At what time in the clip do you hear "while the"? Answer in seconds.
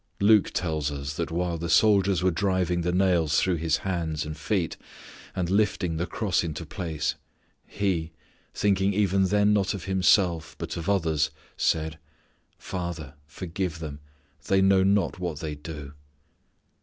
1.29-1.69